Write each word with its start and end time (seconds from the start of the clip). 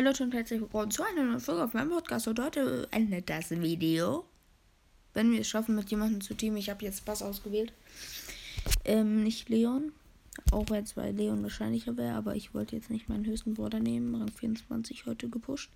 Leute 0.00 0.24
und 0.24 0.34
herzlich 0.34 0.60
willkommen 0.60 0.90
zu 0.90 1.04
einer 1.04 1.22
neuen 1.22 1.38
Folge 1.38 1.62
auf 1.62 1.72
meinem 1.72 1.90
Podcast. 1.90 2.26
Und 2.26 2.40
heute 2.40 2.88
endet 2.90 3.30
das 3.30 3.50
Video. 3.50 4.24
Wenn 5.12 5.30
wir 5.30 5.40
es 5.40 5.46
schaffen, 5.46 5.76
mit 5.76 5.88
jemandem 5.88 6.20
zu 6.20 6.34
teamen. 6.34 6.56
Ich 6.56 6.68
habe 6.68 6.84
jetzt 6.84 7.04
Bass 7.04 7.22
ausgewählt. 7.22 7.72
Ähm, 8.84 9.22
nicht 9.22 9.48
Leon. 9.48 9.92
Auch 10.50 10.68
wenn 10.68 10.82
es 10.82 10.94
bei 10.94 11.12
Leon 11.12 11.44
wahrscheinlicher 11.44 11.96
wäre. 11.96 12.16
Aber 12.16 12.34
ich 12.34 12.54
wollte 12.54 12.74
jetzt 12.74 12.90
nicht 12.90 13.08
meinen 13.08 13.24
höchsten 13.24 13.54
Border 13.54 13.78
nehmen. 13.78 14.16
Rang 14.16 14.32
24 14.32 15.06
heute 15.06 15.28
gepusht. 15.28 15.70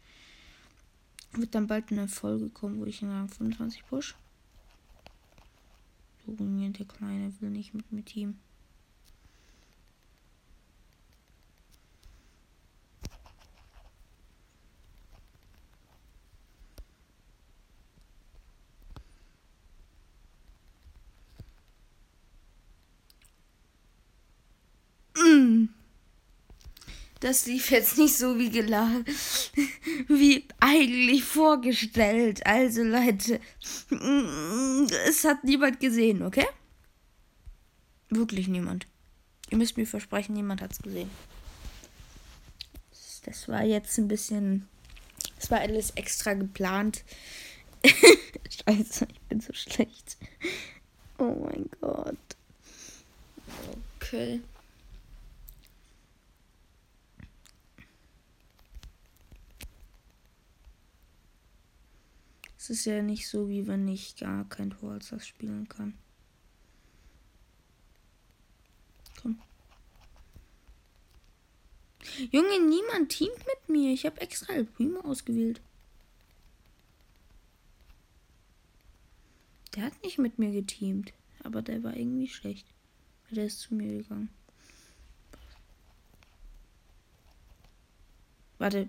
Wird 1.35 1.55
dann 1.55 1.69
bald 1.69 1.93
eine 1.93 2.09
Folge 2.09 2.49
kommen, 2.49 2.81
wo 2.81 2.87
ich 2.87 3.01
in 3.01 3.11
Rang 3.11 3.29
25 3.29 3.87
push. 3.87 4.17
Junge, 6.27 6.71
der 6.71 6.87
Kleine 6.87 7.33
will 7.39 7.51
nicht 7.51 7.73
mit 7.73 7.93
mir 7.93 8.05
teamen. 8.05 8.41
Das 27.21 27.47
lief 27.47 27.71
jetzt 27.73 27.99
nicht 27.99 28.17
so 28.17 28.39
wie 28.39 28.51
geladen, 28.51 29.05
wie 30.09 30.45
eigentlich 30.61 31.25
vorgestellt. 31.25 32.47
Also 32.47 32.85
Leute, 32.85 33.41
es 35.09 35.25
hat 35.25 35.43
niemand 35.43 35.81
gesehen, 35.81 36.23
okay? 36.23 36.47
Wirklich 38.09 38.47
niemand. 38.47 38.87
Ihr 39.51 39.59
müsst 39.59 39.77
mir 39.77 39.87
versprechen, 39.87 40.35
niemand 40.35 40.63
hat 40.63 40.73
es 40.73 40.79
gesehen. 40.79 41.11
Das 43.25 43.49
war 43.49 43.65
jetzt 43.65 43.99
ein 43.99 44.09
bisschen. 44.09 44.69
Das 45.39 45.51
war 45.51 45.61
alles 45.61 45.91
extra 45.91 46.35
geplant. 46.35 47.03
Scheiße, 47.85 49.07
ich 49.11 49.21
bin 49.23 49.41
so 49.41 49.53
schlecht. 49.53 50.17
Oh 51.19 51.35
mein 51.45 51.69
Gott. 51.81 52.17
Okay. 53.97 54.41
Ist 62.69 62.85
ja 62.85 63.03
nicht 63.03 63.29
so, 63.29 63.49
wie 63.49 63.67
wenn 63.67 63.89
ich 63.89 64.17
gar 64.17 64.45
kein 64.47 64.71
Tor 64.71 64.99
das 64.99 65.27
spielen 65.27 65.69
kann. 65.69 65.95
Komm. 69.23 69.41
Junge, 72.31 72.61
niemand 72.69 73.09
teamt 73.09 73.39
mit 73.39 73.69
mir. 73.69 73.93
Ich 73.95 74.05
habe 74.05 74.21
extra 74.21 74.53
El 74.53 74.67
Primo 74.67 75.01
ausgewählt. 75.01 75.63
Der 79.75 79.85
hat 79.85 80.03
nicht 80.03 80.19
mit 80.19 80.39
mir 80.39 80.53
geteamt. 80.53 81.15
Aber 81.45 81.63
der 81.63 81.83
war 81.83 81.97
irgendwie 81.97 82.29
schlecht. 82.29 82.67
Der 83.31 83.47
ist 83.47 83.61
zu 83.61 83.75
mir 83.75 84.03
gegangen. 84.03 84.29
Warte, 88.59 88.89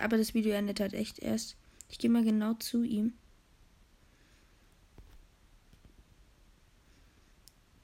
aber 0.00 0.18
das 0.18 0.34
Video 0.34 0.52
endet 0.52 0.80
halt 0.80 0.92
echt 0.92 1.20
erst. 1.20 1.56
Ich 1.88 1.98
gehe 1.98 2.10
mal 2.10 2.24
genau 2.24 2.54
zu 2.54 2.82
ihm. 2.82 3.12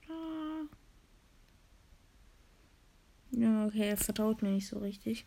Ah. 0.09 0.67
Ja, 3.31 3.67
okay, 3.67 3.89
er 3.91 3.97
vertraut 3.97 4.43
mir 4.43 4.51
nicht 4.51 4.69
so 4.69 4.79
richtig. 4.79 5.27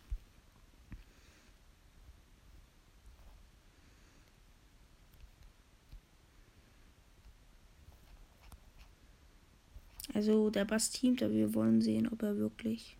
Also 10.14 10.48
der 10.50 10.64
Bass 10.64 10.90
teamt, 10.90 11.22
aber 11.22 11.34
wir 11.34 11.52
wollen 11.54 11.82
sehen, 11.82 12.08
ob 12.10 12.22
er 12.22 12.38
wirklich 12.38 12.96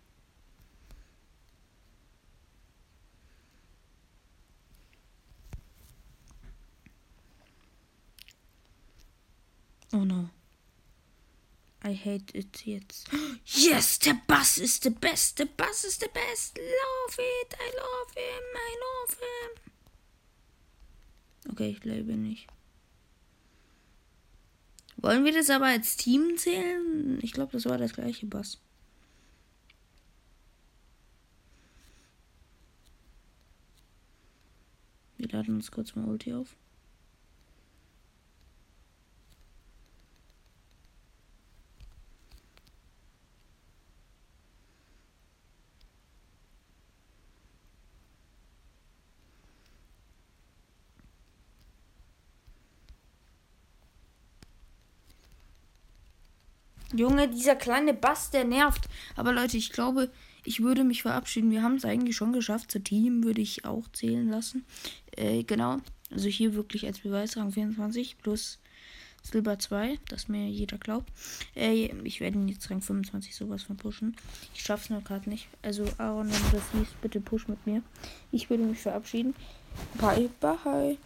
Oh 9.93 10.03
no. 10.03 10.29
I 11.83 11.93
hate 11.93 12.33
it 12.37 12.65
jetzt. 12.65 13.07
Yes, 13.45 13.99
der 13.99 14.19
Bass 14.27 14.57
ist 14.57 14.83
der 14.83 14.89
Best. 14.89 15.39
Der 15.39 15.45
Bass 15.45 15.83
ist 15.83 16.01
der 16.01 16.09
Best. 16.09 16.57
Love 16.57 17.21
it. 17.21 17.53
I 17.53 17.71
love 17.75 18.13
him. 18.13 18.43
I 18.55 18.75
love 18.83 19.15
him. 19.19 19.51
Okay, 21.51 21.69
ich 21.69 21.83
lebe 21.85 22.17
nicht. 22.17 22.47
Wollen 24.97 25.23
wir 25.23 25.31
das 25.31 25.49
aber 25.49 25.67
als 25.67 25.95
Team 25.95 26.37
zählen? 26.37 27.19
Ich 27.21 27.31
glaube, 27.31 27.53
das 27.53 27.65
war 27.65 27.77
das 27.77 27.93
gleiche 27.93 28.25
Bass. 28.25 28.59
Wir 35.17 35.29
laden 35.29 35.55
uns 35.55 35.71
kurz 35.71 35.95
mal 35.95 36.05
Ulti 36.05 36.33
auf. 36.33 36.55
Junge, 56.95 57.27
dieser 57.27 57.55
kleine 57.55 57.93
Bass, 57.93 58.31
der 58.31 58.45
nervt. 58.45 58.87
Aber 59.15 59.33
Leute, 59.33 59.57
ich 59.57 59.71
glaube, 59.71 60.09
ich 60.43 60.61
würde 60.61 60.83
mich 60.83 61.01
verabschieden. 61.01 61.51
Wir 61.51 61.61
haben 61.61 61.75
es 61.75 61.85
eigentlich 61.85 62.15
schon 62.15 62.31
geschafft. 62.31 62.71
Zu 62.71 62.79
Team 62.79 63.23
würde 63.23 63.41
ich 63.41 63.65
auch 63.65 63.87
zählen 63.91 64.29
lassen. 64.29 64.65
Äh, 65.17 65.43
genau. 65.43 65.79
Also 66.11 66.29
hier 66.29 66.53
wirklich 66.53 66.85
als 66.85 66.99
Beweis 66.99 67.35
Rang 67.35 67.51
24 67.51 68.17
plus 68.19 68.59
Silber 69.23 69.59
2, 69.59 69.99
dass 70.07 70.29
mir 70.29 70.47
jeder 70.47 70.77
glaubt. 70.77 71.11
Äh, 71.55 71.87
ich 72.03 72.21
werde 72.21 72.39
jetzt 72.47 72.69
Rang 72.71 72.81
25 72.81 73.35
sowas 73.35 73.63
von 73.63 73.75
pushen. 73.75 74.15
Ich 74.53 74.61
schaffe 74.61 74.85
es 74.85 74.89
nur 74.89 75.01
gerade 75.01 75.29
nicht. 75.29 75.49
Also 75.61 75.85
Aaron, 75.97 76.31
wenn 76.31 76.41
du 76.43 76.57
das 76.57 76.63
siehst, 76.73 77.01
bitte 77.01 77.19
push 77.19 77.47
mit 77.49 77.65
mir. 77.67 77.81
Ich 78.31 78.49
würde 78.49 78.63
mich 78.63 78.79
verabschieden. 78.79 79.35
Bye, 79.99 80.29
bye. 80.39 80.97